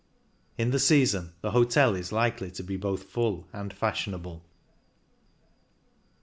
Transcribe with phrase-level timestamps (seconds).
[0.57, 4.43] In the season the hotel is likely to be both full and fashionable.